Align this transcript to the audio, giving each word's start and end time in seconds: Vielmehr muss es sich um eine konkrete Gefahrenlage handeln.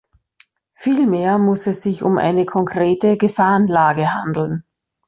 Vielmehr 0.73 1.37
muss 1.37 1.67
es 1.67 1.83
sich 1.83 2.01
um 2.01 2.17
eine 2.17 2.47
konkrete 2.47 3.17
Gefahrenlage 3.17 4.11
handeln. 4.15 4.63